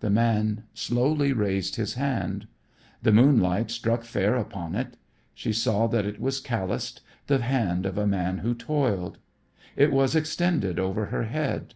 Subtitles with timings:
[0.00, 2.48] The man slowly raised his hand.
[3.00, 4.96] The moonlight struck fair upon it.
[5.34, 9.18] She saw that it was calloused, the hand of a man who toiled.
[9.76, 11.74] It was extended over her head.